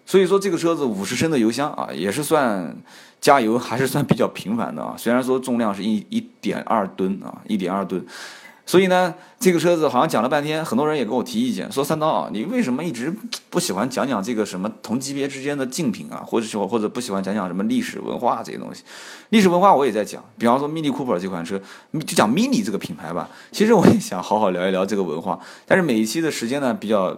[0.07, 2.75] 所以说这个车子五十升的油箱啊，也是算
[3.21, 4.95] 加油还是算比较频繁的啊。
[4.97, 8.03] 虽然说重量是一一点二吨啊，一点二吨。
[8.71, 13.13] 所以呢，这个车子好像讲了半天，很多人也给我提意见，说三刀啊，你为什么一直
[13.51, 18.83] 不喜欢讲讲这个什么同级别之间的竞品啊，或者说或者不喜欢讲讲什么历史文化这些东西？
[19.27, 21.59] 历史文化我也在讲，比方说 Mini Cooper 这款车，
[21.91, 23.29] 就讲 Mini 这个品牌吧。
[23.51, 27.13] 其实我也想好好聊一聊这个文化，但是每一期的时间呢比较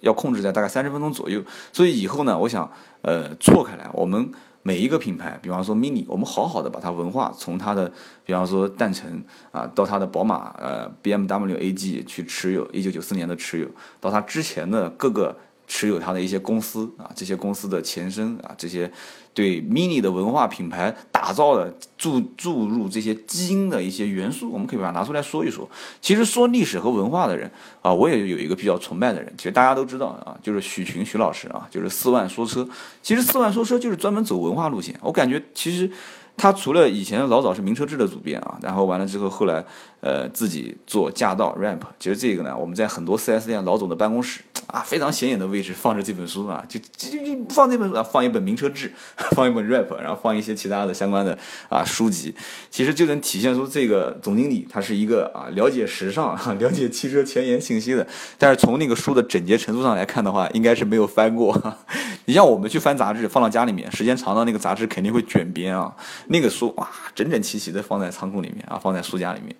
[0.00, 4.30] 要控制在大概三十分钟左右，所以以后呢，我想呃错开来我们。
[4.62, 7.90] 每一个品牌，比方说 Mini，我们好好的把它文化从它的，
[8.24, 13.68] 比方说诞辰啊，到它的宝马呃 BMW AG 去持有，一九九四年的持有，
[14.00, 15.36] 到它之前的各个。
[15.72, 18.90] 持有它的一些公司啊，这些公司的前身啊，这些
[19.32, 25.68] 对 Mini 的文化品牌打造的注注入这些基因的一些元素，我们可以把它拿出来说一说。
[26.00, 27.48] 其实说历史和文化的人
[27.82, 32.68] 啊，我也有一个比较崇拜的人，其实大家都知道啊，就是许群许老师啊，就是四万说车。
[33.00, 35.88] 其实四万说车就是专门走文化路线，我感觉其实。
[36.36, 39.62] 他除了以前老早是名车志的主编啊，然后完了之后，后来
[40.00, 48.92] 呃自己做驾到 rap，其实这个呢，我们在很多 4S 店老总的办公室啊，非常显眼的位置放着这本书啊，就就就放这本书啊，放一本名车志，
[49.32, 51.36] 放一本 rap，然后放一些其他的相关的
[51.68, 52.34] 啊书籍，
[52.70, 58.06] 其实就能体现出这个总经理他是一个啊了解时尚、 了解汽车前沿信息的。
[58.38, 61.60] 但是从那个书的整洁程度上来看的话，应该是没有翻过。
[62.26, 65.92] 你像我们去翻杂志，放到家里面，时间长了那个杂志肯定会卷边啊。
[66.28, 69.54] 那个书哇，整整齐齐的放在仓库里面啊，放在书架里面，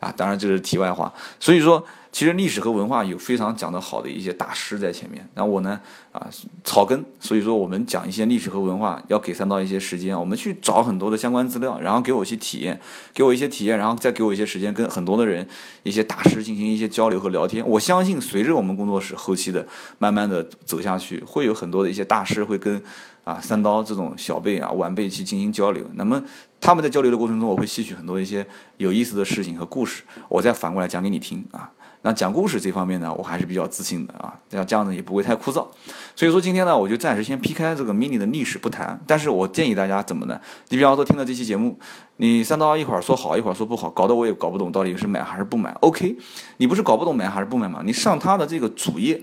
[0.00, 1.12] 啊，当然这是题外话。
[1.38, 5.28] 所以说，其实历史和文化有非常讲得好的一些大师在前面。
[5.34, 5.80] 那我呢，
[6.12, 6.26] 啊，
[6.64, 12.80] 草根，所以说我们讲一些历史和文化，要给三刀一些时间，我们去找很多的相关资料，然后给我一些体验，
[13.12, 15.46] 给我一些体验，然后再给我一些时间，跟很多的人、
[15.82, 17.66] 一些大师进行一些交流和聊天。
[17.68, 19.66] 我相信，随着我们工作室后期的
[19.98, 22.82] 慢慢的走下去，会有很多的一些大师会跟。
[23.24, 26.22] 啊，三刀这种小辈啊，晚辈去进行交流，那么
[26.60, 31.70] 他们在交流的过程中，我会吸取很多一些有意思的事情和故事，我再反过来讲给你听啊。
[32.02, 35.66] 那讲故事这方面呢，我还是比较自信的啊，这样这样子也不会太枯燥。
[36.14, 38.98] 所以说今天呢，我就暂时先劈开这个 mini 的历史不谈。
[39.04, 40.40] 但是我建议大家怎么呢？
[40.68, 41.76] 你比方说听了这期节目，
[42.18, 45.72] 你三刀一会儿说好，一会儿说不好，搞得我也搞不懂到底是买还是不买。
[45.80, 46.16] OK，
[46.58, 47.82] 你不是搞不懂买还是不买吗？
[47.84, 49.20] 你上它的这个主页，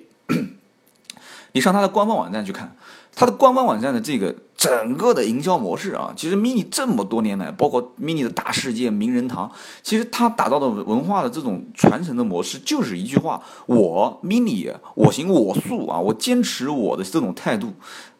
[1.53, 2.75] 你上它的官方网站去看。
[3.15, 9.49] 它的官方网站的这个整个的营销模式啊，其实 mini 这么多年来，包括 mini 的大世界、名人堂，
[9.81, 17.73] 其实它打造的文化的这种传承的模式，就是一句话：我 mini 我行我素啊，我坚持我的这种态度。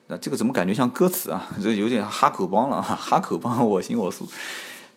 [0.08, 1.50] 那这个怎么感觉像歌词啊？
[1.62, 4.26] 这有点哈口帮了啊，哈口帮我行我素。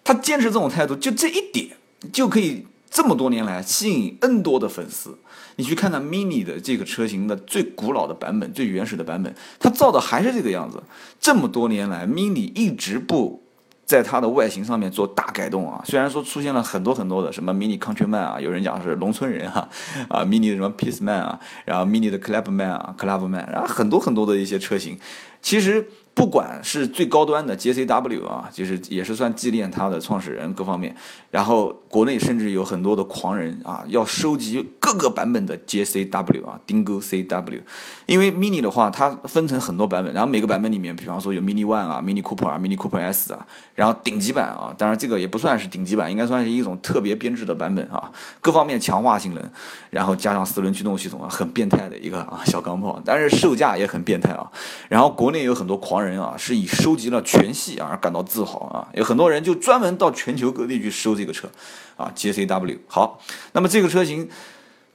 [0.05, 1.77] 他坚持这种态度，就这一点
[2.13, 5.19] 就可以这么多年来吸引 N 多的粉丝。
[5.59, 10.81] 你去看看 Mini 的这个车型的最古老的版本、最原始的版本，它造的还是这个样子。
[11.19, 13.43] 这么多年来，Mini 一直不
[13.85, 15.83] 在它的外形上面做大改动啊。
[15.85, 19.69] 虽然说出现了很多很多的什么 Mini Countryman 啊，有人讲是农村人哈
[20.09, 24.97] 啊，Mini 的什么 Peace Man 啊，然后 Mini 的 Clubman 啊，Clubman，然后很多很多的一些车型，
[25.43, 25.89] 其实。
[26.19, 30.93] 不管是最高端的 JCW 啊，就是也是算纪念它的创始人各方面，
[31.31, 37.61] 然后国内甚至有很多的狂人啊，要收集各个版本的 JCW 啊，丁勾 CW，
[38.07, 49.51] 因为 Mini 的话，它分成很多版本，然后每个版本里面，比方说有 Mini One 啊，Mini Cooper 啊，Mini Cooper S 啊，然后顶级版啊，当然这个也不算是顶级版，应该算是一种特别编制的版本啊，各方面强化性能，
[49.91, 54.51] 然后加上四轮驱动系统啊，很变态的一个啊小钢炮，但是售价也很变态啊，
[54.89, 56.08] 然后国内有很多狂人。
[56.09, 58.89] 人啊，是以收集了全系而感到自豪啊！
[58.95, 61.49] 有很多人就专门到全球各地去收这个车，
[61.97, 62.79] 啊，JCW。
[62.87, 63.21] 好，
[63.53, 64.29] 那么这个车型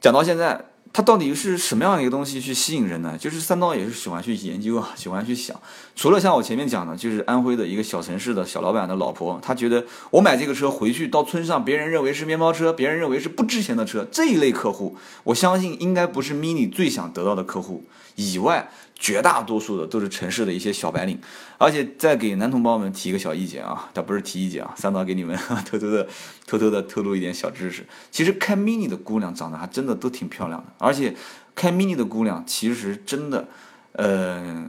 [0.00, 3.16] 讲到现在，它到底是什么样一个东西去吸引人呢？
[3.18, 5.58] 就是三刀也是喜欢去研究啊，喜欢去想。
[5.96, 18.70] 除了像我前面讲的，就是安徽的一个小城市的小老板的老婆，她觉得我买这个车回去到村上，别人认为是面包车，别人认为是不值钱的车，这一类客户，我相信应该不是 MINI 最想得到的客户以外。
[18.96, 21.18] 绝大多数的都是城市的一些小白领，
[21.58, 25.36] 而且再给男同胞们提一个小意见啊，但不是提意见啊，三刀给你们
[25.68, 26.06] 偷偷的、
[26.46, 27.84] 偷偷的透露一点小知识。
[28.10, 31.14] 其实开 mini 的姑娘长得还真的都挺漂亮的，而且
[31.54, 33.46] 开 mini 的姑娘其实真的，
[33.92, 34.64] 呃，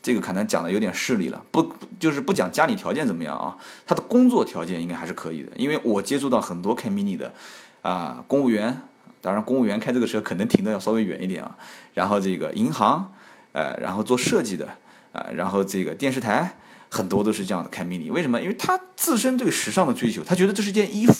[0.00, 7.34] 这个可能讲的有点势利了，不就是不讲家里条件怎么样啊，她的工作条件应该还是可以的，因为我接触到很多开 mini 的
[7.82, 8.80] 啊，公务员，
[9.24, 11.56] 当然公务员开这个车可能停的要稍微远一点啊，
[11.94, 13.12] 然后这个银行。
[13.56, 14.66] 呃，然后做设计的，
[15.12, 16.56] 啊，然后这个电视台
[16.90, 18.40] 很多都是这样的开 mini，为什么？
[18.42, 21.14] 因为他自身对时尚的追求，他觉得这是件衣服，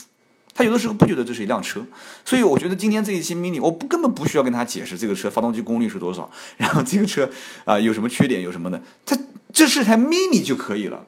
[0.52, 1.86] 他有的时候不觉得这是一辆车，
[2.24, 7.30] 所以我觉得今天这一期 mini，我不根本不需要跟他解释这个车发动机功率是多少，然后这个车
[7.64, 9.16] 啊有什么缺点有什么的，它
[9.52, 11.06] 这是台 mini 就可以了。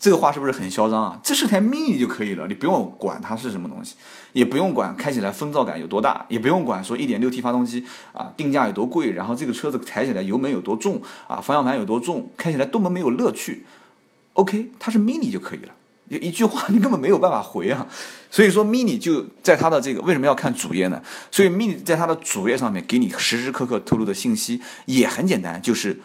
[0.00, 1.20] 这个话是不是很嚣张啊？
[1.22, 3.96] 这是台 mini 就可以了，你不用管它是什么东西，
[4.32, 7.84] 也不用管开起来风噪感有多大，也不用管说 1.6T 发动机
[8.14, 13.66] 啊定价有多贵，然后这个车子踩起来油门有多重啊，方向盘有多重，开起来多么没有乐趣。
[14.32, 15.74] OK，它是 mini 就可以了，
[16.08, 17.86] 一句话你根本没有办法回啊。
[18.30, 21.02] 所以说 mini 就在它的这个为什么要看主页呢？
[21.30, 26.00] 所以 mini 在它的主页上面给你时时刻刻透露的信息也很简单，就是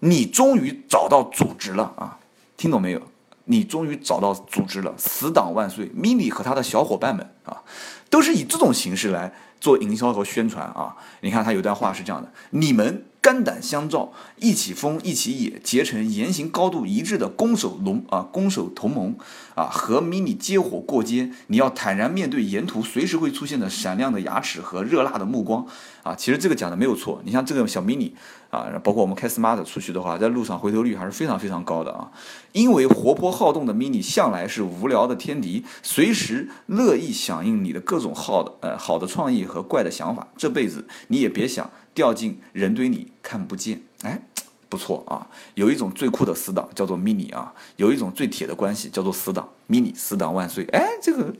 [0.00, 2.18] 你终于找到组织了啊，
[2.56, 3.00] 听懂没有？
[3.46, 7.62] 你终于找到组织了，死党万岁！mini 和他的小伙伴们啊，
[8.10, 10.94] 都是以这种形式来做营销和宣传啊。
[11.20, 19.16] 你看他有段话是这样的：你们肝胆相照，一起疯，一起野，结成言行高度一致的攻守龙啊，攻守同盟
[19.56, 21.32] 啊，和 mini 接火过街。
[21.48, 25.66] 你要坦然面对沿途随时会出现的闪亮的牙齿和热辣的目光
[26.04, 26.14] 啊。
[26.14, 28.12] 其实这个讲的没有错，你像这个小 mini。
[28.48, 32.08] 啊，包括我们开 smart 出去的话，在路上回头率还是非常非常高的啊。
[32.52, 40.28] 因为活泼好动的 mini 向来是无聊的天敌，随时乐意响应你的各种好的呃好的创意和怪的想法。
[40.36, 43.80] 这辈子你也别想掉进人堆里看不见。
[44.02, 44.20] 哎，
[44.68, 45.26] 不错啊。
[45.54, 50.64] 有一种最酷的死党叫做 mini 啊，有一种最铁的关系叫做死党 mini 死党万岁。
[50.66, 51.34] 哎，这个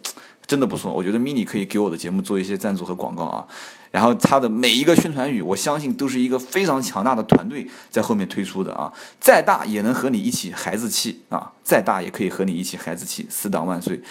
[0.47, 3.47] 真的不错，我觉得 mini 可以给我的节目做一些赞助和广告啊。
[3.93, 8.93] 然后它的每一个宣传语，我相信都是一个非常强大的团队在后面推出的啊！
[9.21, 11.53] 再大也能和你一起孩子气啊！
[11.63, 14.03] 再大也可以和你一起孩子气，死党万岁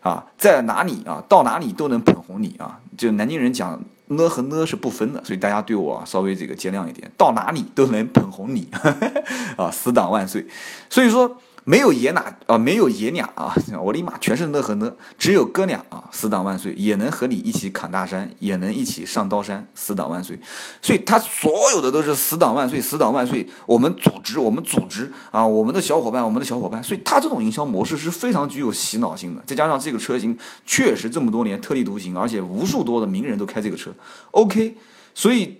[0.00, 0.26] 啊！
[0.36, 1.22] 在哪里啊？
[1.28, 2.80] 到哪里都能捧红你啊！
[2.96, 7.10] 就南京人讲呢和呢是不分的，所以大家对我稍微这个见谅一点。
[7.16, 8.68] 到哪里都能捧红你
[9.56, 9.70] 啊！
[9.70, 10.46] 死党万岁！
[10.88, 20.38] 所以说没有爷俩啊，没有爷俩啊， 我的妈，全是呢和呢，只有哥俩啊，死党万岁，也能和你一起砍大山，也能一起上刀山，死党万岁。
[20.80, 23.46] 所以他所有的都是死党万岁，死党万岁。
[23.66, 26.82] 我们组织，我们组织啊，我们的小伙伴，我们的小伙伴。
[26.82, 33.90] 所以他这种营销模式是非常具有洗脑性的，再加上这个车型确实这么多年特立独行，而且无数多的名人都开这个车。
[34.30, 34.74] OK，
[35.14, 35.57] 所以。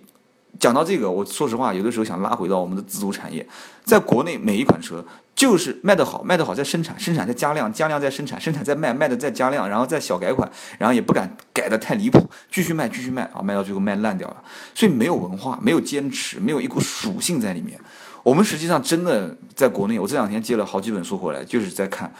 [0.57, 3.45] 讲到这个，我说实话，有的时候想拉回到我们的自主产业，
[3.83, 14.43] 在国内每一款车就是卖得好，卖得好再生产，生产再加量，加量再生产，生产再卖，卖的再加量，然后再小改款，然后也不敢改的太离谱，继续卖，继续卖啊，卖到最后卖烂掉了。
[14.73, 17.79] 所以没有文化，没有坚持，没有一股属性在里面。
[18.23, 22.11] 我们实际上真的在国内，我这两天接了好几本书回来，就是在看。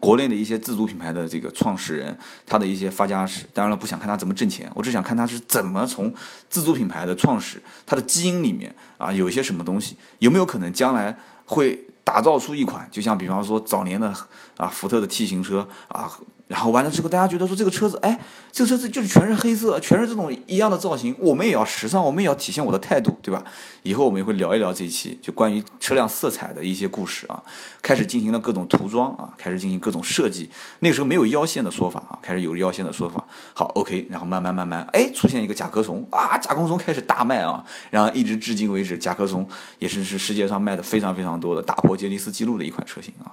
[0.00, 6.12] 国内的一些自主品牌的这个创始人，他的一些发家史，当然了，不想看他怎么挣钱，我只想看他是怎么从
[6.48, 14.12] 自主品牌的创始，他的基因里面啊有一些什么东西，有没有可能将来会打造出一款，就像比方说早年的
[14.56, 16.10] 啊福特的 T 型车啊。
[16.52, 18.20] 然后完了之后，大家觉得说这个车子，哎，
[18.52, 23.42] 这个车子就是全是黑色，全是这种一样的造型，我们也要时尚，我们也要体现我的态度，对吧？
[23.84, 27.42] 以后我们也会聊一聊这一期就关于车辆色彩的一些故事啊，
[27.80, 30.50] 开始进行了各种涂装啊，开始进行各种设计。
[30.80, 33.24] 那时候没有腰线的说法啊，开始有腰线的说法。
[33.54, 43.32] 好，OK，然后慢慢慢慢，哎，出现一个甲壳虫啊，甲壳虫开始大卖啊，然后一直至今为止，甲壳虫也是是世界上卖的非常非常多的，打破杰尼斯纪录的一款车型啊。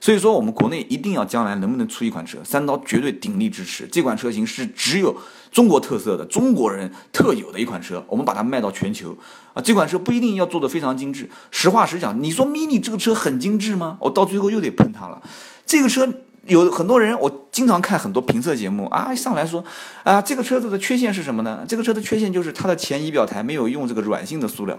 [0.00, 3.86] 所以说，我们国内一定要将来能不能出一款车，三刀绝对鼎力支持。
[3.90, 5.16] 这款车型是只有
[5.50, 9.16] 中国特色的、中国人特有的一款车，我们把它卖到全球
[9.52, 9.60] 啊！
[9.62, 11.28] 这款车不一定要做的非常精致。
[11.50, 13.96] 实话实讲，你说 mini 这个车很精致吗？
[14.00, 15.20] 我到最后又得喷它了。
[15.66, 16.08] 这个车
[16.46, 19.64] 有很多人，我经常看很多评测节目啊，上来说
[20.04, 21.64] 啊，这个车子的缺陷是什么呢？
[21.68, 24.78] 这个车的缺陷就是它的前仪表台没有用这个软性的塑料。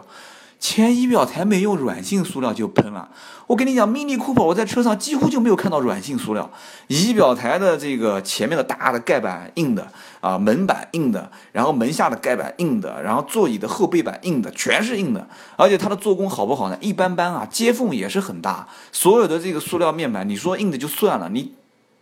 [0.61, 3.09] 前仪表台没用软性塑料就喷了，
[3.47, 6.51] 我跟你讲，Mini Cooper 我在车上几乎就没有看到软性塑料，
[6.85, 16.77] 仪表台的这个前面的大的盖板硬的啊，门板硬的，然后门下的盖板硬的，然后座椅的后背板硬的，全是硬的，而且它的做工好不好呢？
[16.79, 21.55] 一般般啊，接缝也是很大，所有的这个塑料面板，你说硬的就算了，你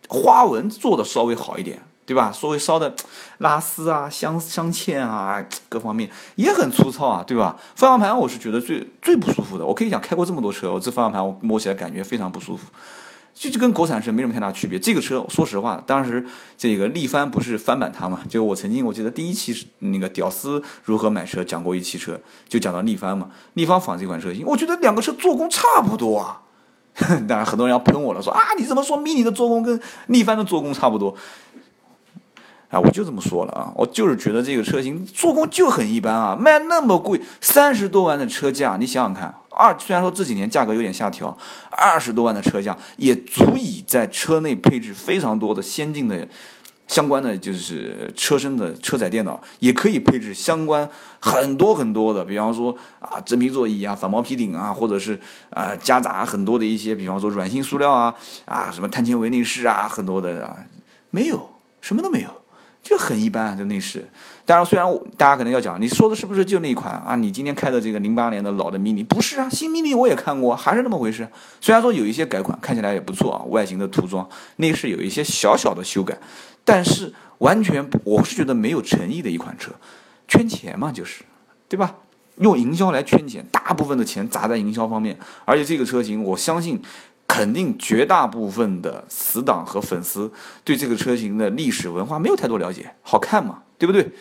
[0.09, 1.81] 花纹做的稍微好一点。
[2.09, 2.31] 对吧？
[2.31, 2.91] 所谓烧的
[3.37, 7.55] 拉丝啊、镶镶嵌啊，各方面也很粗糙啊，对吧？
[7.75, 9.63] 方向盘我是觉得最最不舒服的。
[9.63, 12.65] 我可以讲，开过这么多车，我这方向盘我摸起来感觉非常不舒服，
[13.35, 14.79] 就就跟国产车没什么太大区别。
[14.79, 16.25] 这个车说实话，当时
[16.57, 18.21] 这个力帆不是翻版它嘛？
[18.27, 23.29] 就我曾经我记得第一期那个屌丝如何买车讲过一期车，就讲到力帆嘛。
[23.53, 26.41] 力帆仿这款车型，我觉得两个车做工差不多啊。
[27.29, 31.15] 当然很多人要喷我了，说啊你怎么说 mini 的做工跟力帆的做工差不多？
[32.69, 41.35] 啊，我就这么说了啊，我就是觉得这个车型做工就很一般啊，卖那么贵，三十多万的车价，你想想看，二虽然说这几年价格有点下调，
[41.71, 46.27] 二十多万的车价也足以在车内配置非常多的先进的
[46.87, 50.87] 相关的就是车身的车载电脑，也可以配置相关
[51.19, 58.13] 很多很多的，比方说啊真皮座椅啊、反毛皮顶啊，或者是啊夹杂很多的一些，比方说软性塑料啊
[58.45, 60.55] 啊什么碳纤维内饰啊，很多的啊
[61.09, 61.49] 没有，
[61.81, 62.29] 什么都没有。
[62.81, 64.07] 就很一般，就内饰。
[64.45, 67.15] 当然，虽然大家可能要讲，你说的是不是就那一款啊？
[67.15, 71.27] 你今天开的这个零八年的老的 mini 不是啊，新 mini 我也看过，还是那么回事。
[71.61, 76.17] 虽然说有一些改款，看起来也不错啊，外形的涂装、内饰有一些小小的修改，
[76.63, 79.71] 但是完全我是觉得没有诚意的一款车，
[80.27, 81.23] 圈钱嘛，就是，
[81.67, 81.95] 对吧？
[82.37, 85.15] 用营销来圈钱，大部分的钱砸在营销方面，
[85.45, 86.81] 而且这个车型，我相信。
[87.29, 90.31] 肯定绝大部分的死党和粉丝
[90.63, 94.11] 对这个车型的历史文化没有太多了解，好看嘛，对不对？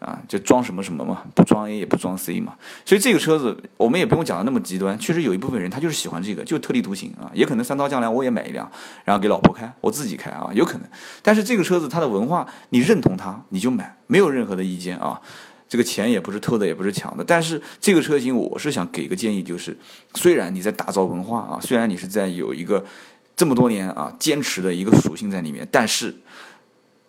[0.00, 2.54] 啊，就装什么什么嘛，不装 A 也不装 C 嘛。
[2.84, 7.30] 所以这个车子我们也不用讲的那么极端，确实有一部分人他就是喜欢这个，就特立独行啊。
[7.34, 8.70] 也可能三刀将来我也买一辆，
[9.04, 10.82] 然后给老婆开，我自己开啊，有可能。
[11.22, 15.20] 但是这个车子它的文化，你认同它你就买，没有任何的意见啊。
[15.68, 19.76] 这个钱也不是偷的，也不是抢的，但是这个车型，我是想给个建议，就是
[20.14, 22.84] 虽然你在打造文化啊，虽然你是在有一个
[23.34, 26.14] 这么多年啊坚持的一个属性在里面，但是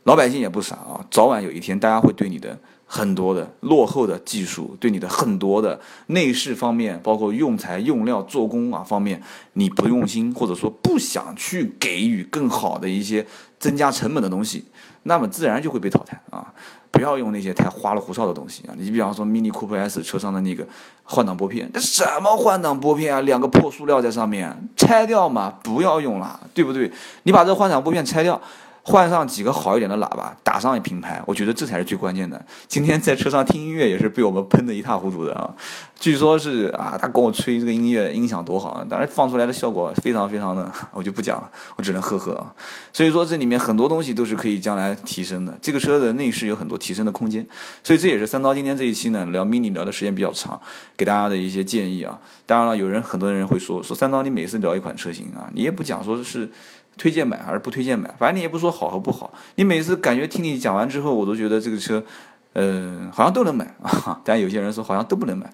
[0.04, 9.22] 老百姓也不傻啊，早晚有一天大家会对你的很多的落后的技术，对你的很多的内饰方面，包括用材用料做工啊方面，
[9.54, 13.26] 你不用心或者说不想去给予更好的一些
[13.60, 14.65] 增加成本的东西，
[15.04, 16.54] 那么自然就会被淘汰啊。
[16.96, 18.74] 不要用那些太花里胡哨的东西啊！
[18.78, 20.66] 你比方说 Mini Cooper S 车上的那个
[21.04, 23.20] 换挡拨片，那什么换挡拨片啊？
[23.22, 26.90] 两个破塑料在上面，拆掉嘛，不要用了，对不对？
[27.24, 28.42] 你把这换挡拨片拆掉，
[28.82, 32.42] 换上几个好一点的喇叭，打上一品牌，我觉得这才是最关键的。
[32.70, 35.54] 今天在车上听音乐也是被我们喷得一塌糊涂的啊！
[35.98, 42.54] 据说是啊，他跟我吹这个音乐音响多好，当然放出来的效果非常非常的， 我就不讲了，我只能呵呵啊。
[42.94, 47.48] 所以说这里面很多东西都是可以将来提升的，这个车的内饰有很多提升的空间。
[47.84, 50.60] 所以这也是三刀今天这一期呢聊 mini 聊的时间比较长，
[50.96, 52.20] 给大家的一些建议啊。
[52.46, 56.50] 当然了，有人很多人会说说三刀你每次聊一款车型啊，你也不讲说是。
[56.98, 58.10] 推荐买还是不推荐买？
[58.18, 59.34] 反正你也不说好和不好。
[59.56, 62.02] 你每次感觉听你讲完之后，我都觉得这个车，
[62.56, 64.20] 嗯，好像都能买 啊。
[64.26, 65.49] 但有些人说好像都不能买。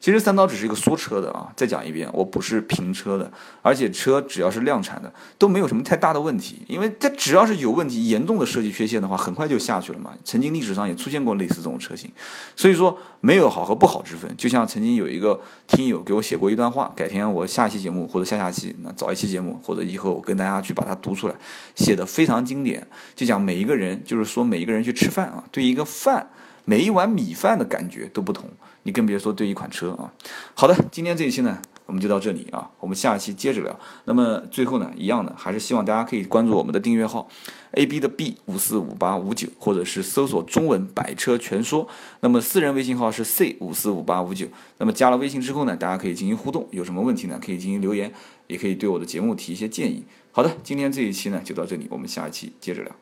[0.00, 3.32] 其实三刀只是一个说车的啊，再讲一遍，我不是评车的，
[3.62, 10.12] 而且车只要是量产的都没有什么太大的问题，因为它只要是有问题、严重的设计缺陷的话，很快就下去了嘛。
[10.22, 12.12] 曾经历史上也出现过类似这种车型，
[12.54, 14.30] 所以说没有好和不好之分。
[14.36, 21.34] 就像曾经有一个听友给我写过一段话，改天我下一期节目或者下下期那早一期节目或者以后我跟大家去把它读出来，
[21.74, 26.28] 写的非常经典，就讲每一个人就是说每一个人去吃饭啊，对一个饭
[26.64, 28.48] 每一碗米饭的感觉都不同。
[28.86, 30.12] 你更别说对一款车啊。
[30.54, 33.78] 好的，今天这一期呢，我们就到这里啊，我们下一期接着聊。
[34.04, 37.26] 那么最后呢，一样的，还是希望大家可以关注我们的订阅号
[37.72, 41.88] ，A B 的 B 五四五八五九，或者是搜索中文百车全说。
[42.20, 44.46] 那么私人微信号是 C 五四五八五九。
[44.76, 48.12] 那么加了微信之后呢，大家可以进行互动，有什么问题呢，可以进行留言，
[48.48, 50.04] 也可以对我的节目提一些建议。
[50.30, 52.92] 好的，今天这一期呢就到这里，我们下一期接着聊。